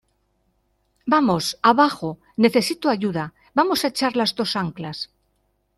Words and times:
¡vamos, 1.13 1.59
abajo, 1.61 2.09
necesito 2.35 2.89
ayuda!¡ 2.89 3.25
vamos 3.59 3.79
a 3.85 3.89
echar 3.91 4.15
las 4.15 4.33
dos 4.33 4.55
anclas! 4.55 5.11